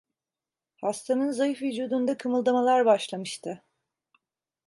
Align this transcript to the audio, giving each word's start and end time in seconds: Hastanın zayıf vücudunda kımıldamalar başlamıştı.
Hastanın 0.81 1.31
zayıf 1.31 1.61
vücudunda 1.61 2.17
kımıldamalar 2.17 2.85
başlamıştı. 2.85 3.63